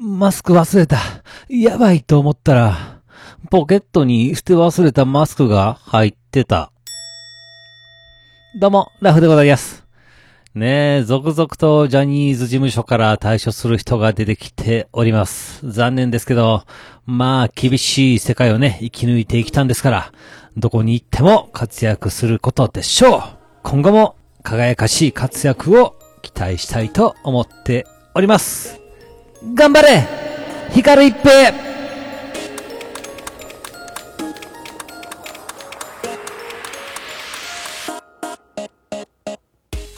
[0.00, 0.98] マスク忘れた。
[1.48, 3.00] やばいと思ったら、
[3.50, 6.70] ポケットに捨て忘れたマスクが入ってた。
[8.60, 9.84] どうも、ラフでございます。
[10.54, 15.68] ねえ、続々とジャニーズ事務所から退所する人が出てきております。
[15.68, 16.62] 残念ですけど、
[17.04, 20.12] まあ、厳しい世界をね、生き抜いてきたんですから、
[20.56, 23.22] どこに行っても活躍することでしょう。
[23.64, 27.84] 今後も輝かしい活躍を期待したいと思って
[28.14, 28.87] おります。
[29.44, 30.04] 頑張れ
[30.72, 31.52] 光一平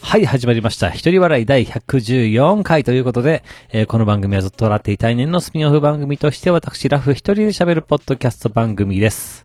[0.00, 0.92] はい、始まりました。
[0.92, 9.44] 一人笑い第114回ということで、えーこの番組はずっと笑っていたい年のスピンオフ番組として私、ラフ一人で喋るポッドキャスト番組です。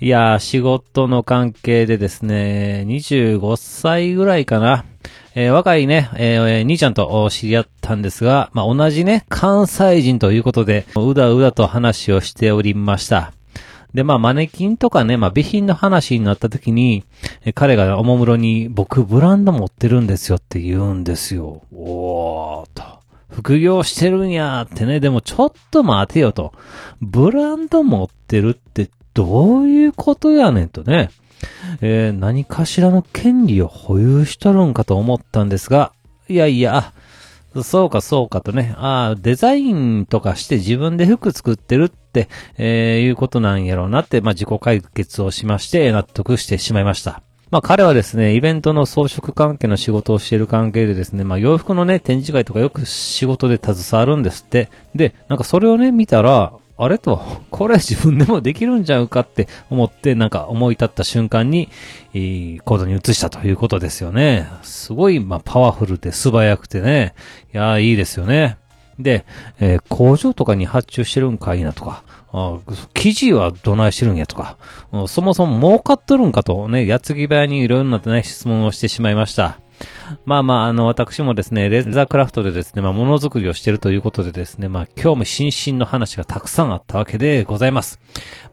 [0.00, 4.86] いやー、仕事の関係でですね、25歳ぐらいかな。
[5.34, 13.32] えー若いね、えー兄ちゃんと知り合ったんですが、まあ、同じね、関西人ということで、うだうだと話をしておりました。
[13.94, 17.04] で、まあ、マネキンとかね、まあ、備品の話になった時に、
[17.44, 21.62] え彼がおもむろに、僕、ブランド持ってるんですよって言うんですよ。
[21.72, 23.00] おーと。
[23.30, 26.52] 副業してるんやーってね、でもちょっと待てよと。
[27.00, 31.10] ブランド持ってるってどういうことやねんとね。
[31.80, 35.92] えー何かしらの権利を保有しとるんかと思ったんですが、
[36.28, 36.92] いやいや、
[37.62, 47.22] そうかそうかとね、ああ、デザインとかして自分で服作ってるって、えーいうことなんやろうなって、まあ、自己解決をしまして納得してしまいました。
[47.50, 54.70] まあ彼はですね、イベントの装飾関係の仕事をしている関係でですね、まあ洋服のね、展示会とかよく仕事で携わるんですって。
[54.94, 61.68] で、なんかそれをね、見たら、あれと、 これ自分でもできるんちゃうかって思って、なんか思い立った瞬間に、
[62.14, 64.48] えー行動に移したということですよね。
[64.62, 67.14] すごい、まあパワフルで素早くてね。
[67.52, 68.56] いや、いいですよね。
[68.98, 69.26] で、
[69.60, 72.58] えー工場とかに発注してるんかいいなとか、あ
[72.94, 74.56] 記事はどないしてるんやとか、
[75.06, 79.58] そもそも儲かっとるんかとね、矢継ぎ早にいろんなね、質問をしてしまいました。
[80.24, 88.00] まあまあ、あの、私もですね、レザークラフトでですね、まあ、ものづくりをしているということでですね、まあ、興味津々の話がたくさんあったわけでございます。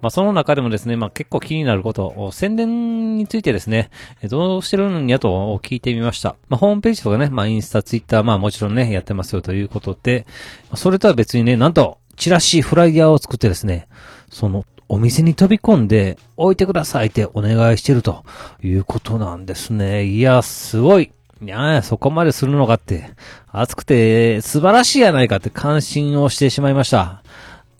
[0.02, 3.90] まあ、その中でもですね、まあ、結構気になること、宣伝についてですね、
[4.24, 6.36] どうしてるんやと聞いてみました。
[6.50, 10.26] まあ、ホームページとかね、まあ、インスタ、ツイッター、まあ、もちろんね、やってますよということで、
[10.76, 13.88] それとは別にね、なんと、チラシ、フライヤーを作ってですね、
[14.30, 18.24] その、お店に飛び込んで、置いてくださいってお願いしてると
[18.64, 20.06] いうことなんですね。
[20.06, 21.12] いや、すごい。
[21.42, 23.12] いや、そこまでするのかって、
[23.52, 27.22] 熱くて素晴らしいやないかって感心をしてしまいました。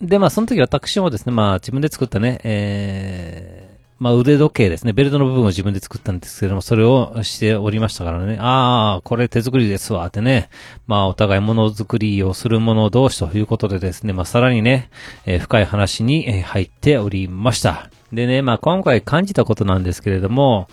[0.00, 10.50] で、まあ、その時私もですね、まあ、自分で作ったね、えー、まあ、腕時計ですね、ベルトの部分を自分で作ったんですけれども、それをしておりましたからね、ああ、これ手作りですわ、ってね、
[10.86, 14.88] まあ、お互いものづくりをする者同士ということでですね、まあ、さらにね、
[15.26, 17.90] えー深い話に入っておりました。
[18.12, 20.68] でね、まあ、今回感じたことなんですけれども、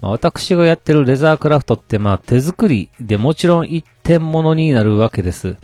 [0.00, 5.56] まあ、私がやってるレザークラフトって、まあ、手作りでもちろん一点物になるわけです。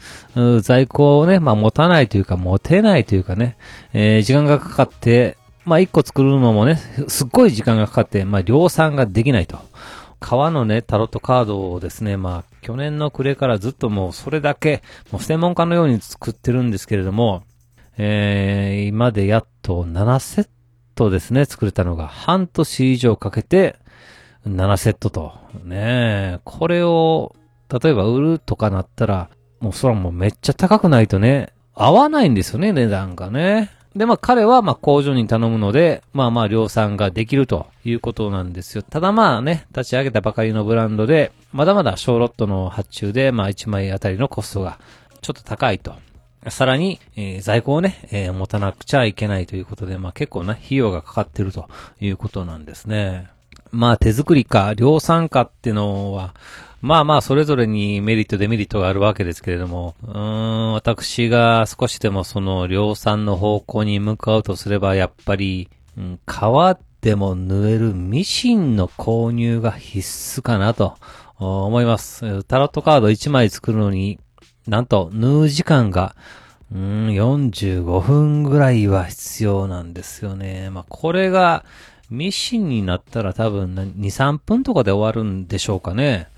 [0.63, 3.57] 在庫をね、まあ、持たないというか、持てないというかね、
[3.93, 6.77] えー時間がかかって、まあ、一個作るのもね、
[7.09, 9.59] すっごい時間がかかって、まあ、量産ができないと。
[10.19, 17.43] 革のね、タロットカードをですね、まあ、去年の暮れからずっともうそれだけ、もう専門家のように作ってるんですけれども、
[17.99, 20.49] えー、今でやっと7セッ
[20.95, 23.77] トですね、作れたのが半年以上かけて、
[24.47, 25.33] 7セットと。
[25.65, 27.35] ねえ、これを、
[27.83, 29.31] 例えば売るとかなったら、
[29.61, 33.71] もうそれはもうめっちゃ高くないとね、合わないんですよね、値段がね。
[33.95, 38.83] で、まあ彼はまあ工場に頼むので、まあまあ量産ができるということなんですよ。
[38.83, 44.79] ただまあね、立ち上げたばかりのブランドで、まだまだ小ロットの発注で、まあ1枚あたりのコストが
[45.21, 45.95] ちょっと高いと。
[46.49, 51.69] さらに、えー在庫をね、えー持たなくちゃいけないということで、まあ結構な費用がかかってると
[52.01, 53.29] いうことなんですね。
[53.73, 56.35] まあ手作りか量産かっていうのは、
[56.83, 70.01] まあまあそれぞれにメリットデメリットがあるわけですけれども、うーん、私が少しでもその量産の方向に向かうとすれば、やっぱり、うん、革でも縫えるミシンの購入が必
[70.41, 70.97] 須かなと
[71.39, 72.43] 思います。
[72.45, 74.19] タロットカード1枚作るのに、
[74.67, 76.17] なんと縫う時間が、
[76.75, 80.71] うん、45分ぐらいは必要なんですよね。
[80.71, 81.65] まあこれが、
[82.13, 86.29] ミシンになったら多分2、3分とかで終わるんでしょうかね。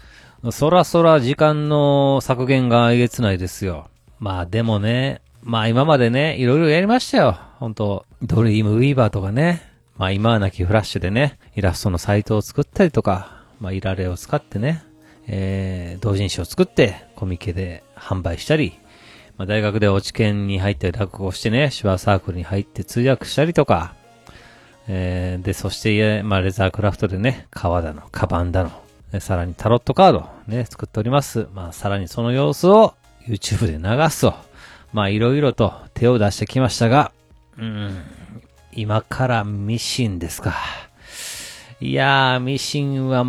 [0.52, 3.88] そらそら時間の削減がえげつないですよ。
[4.20, 7.38] まあでもね、まあ今までね、いろいろやりましたよ。
[7.58, 9.62] 本当ドリームウィーバーとかね。
[9.96, 14.84] まあ今はなきフラッシュでね、イラストのサイトを作ったりとか、まあイラレを使ってね、
[15.26, 18.78] えー、同人誌を作ってコミケで販売したり、
[19.38, 23.96] まあ、大学で落ち研に入って落語してね、手話サークルに入って通訳したりとか、
[24.88, 31.48] えー、で、そして、まあ、レザークラフトでね、革だの、カバンだの、さらにタロットカード、ね、作っております。
[31.54, 32.94] まあ、さらにその様子を
[33.26, 34.34] YouTube で流すと。
[34.92, 37.12] まあ、いろいろと手を出してきましたが、
[37.58, 38.02] うん、
[38.72, 40.54] 今からミシンですか。
[41.80, 43.24] いやー、ミシンは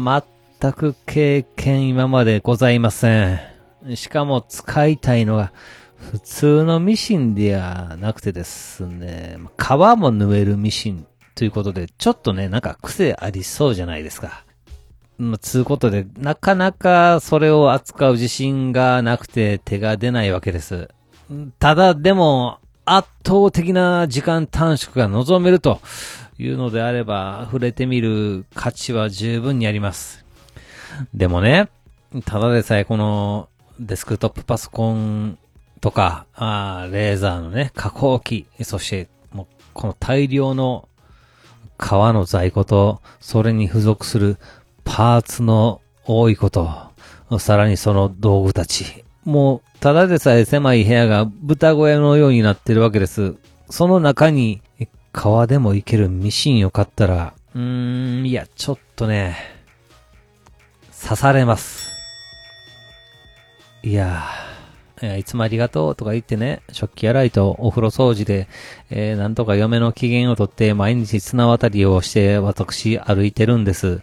[0.61, 3.39] 全く経験今までございません。
[3.95, 5.51] しかも使いたいのが、
[6.11, 14.45] 普通のミシンではなくてですね、皮も縫えるミシンということで、ちょっとね、なんか癖ありそうじゃないですか。
[15.17, 20.89] まあ、つうことで、なかなかそれを扱う自信がなくて手が出ないわけです。
[21.59, 25.81] ただ、でも、圧倒的な時間短縮が望めると
[26.37, 30.25] いうのであれば、触れてみる価値は十分にあります。
[31.13, 31.69] でもね、
[32.25, 33.49] ただでさえこの
[33.79, 35.37] デスクトップパソコン
[35.81, 40.87] とか、あレーザーのね、加工機、そして、もうこの大量の
[41.77, 44.37] 革の在庫と、それに付属する
[44.83, 46.69] パーツの多いこと、
[47.39, 49.03] さらにその道具たち。
[49.23, 53.35] もう、ただでさえ狭い部屋が豚小屋のようになってるわけです。
[53.69, 54.61] その中に、
[55.11, 59.37] 革でもいけるミシンを買ったら、うーん、いや、ちょっとね、
[61.01, 61.91] 刺されます。
[63.81, 64.44] いやー
[65.01, 68.47] いつもありがとうとか言ってね、食器洗いとお風呂掃除で、
[68.89, 74.01] えー、なんとか嫁の機嫌をとって毎日綱渡りをして私歩いてるんです。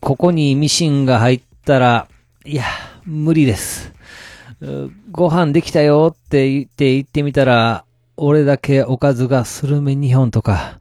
[0.00, 2.08] ここにミシンが入ったら、
[2.44, 2.64] いや、
[3.04, 3.92] 無理です。
[5.10, 7.84] ご飯できたよって言って言ってみたら、
[8.16, 10.78] 俺だけおかずがスルメ2本とか、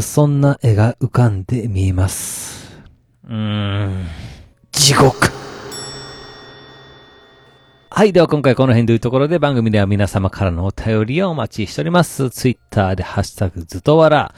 [0.00, 2.80] そんな絵が浮かんで見えます。
[3.24, 4.06] うーん、
[4.72, 5.49] 地獄。
[8.00, 8.14] はい。
[8.14, 12.30] では今回この辺というところで番組では皆様からのお便りをお待ちしております。
[12.30, 14.34] ツイッターでハッシュタグずとわら、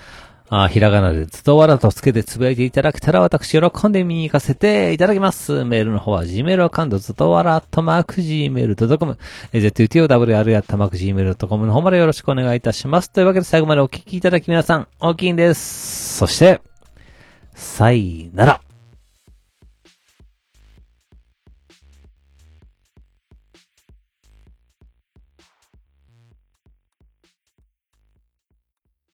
[0.49, 5.65] あひらがなでずとわらとつけてつぶやいていただけたら私喜んで見に行かせていただきます。
[5.65, 9.19] メールの方は gmail アカウントずとわらとマーク gmail.com、
[9.53, 13.13] zutowr やったまく gmail.com の方までよろしくお願いいたします。
[13.13, 16.17] というわけで最後までお聞きいただき皆さん、大きいんです。
[16.19, 16.61] そして、
[17.55, 18.72] さいなら。